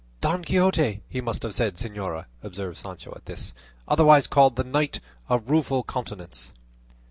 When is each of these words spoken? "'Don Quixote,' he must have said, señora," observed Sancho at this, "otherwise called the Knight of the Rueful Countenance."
"'Don 0.19 0.43
Quixote,' 0.43 1.01
he 1.07 1.21
must 1.21 1.43
have 1.43 1.53
said, 1.53 1.75
señora," 1.77 2.25
observed 2.41 2.75
Sancho 2.75 3.11
at 3.15 3.25
this, 3.27 3.53
"otherwise 3.87 4.25
called 4.25 4.55
the 4.55 4.63
Knight 4.63 4.99
of 5.29 5.45
the 5.45 5.51
Rueful 5.51 5.83
Countenance." 5.83 6.53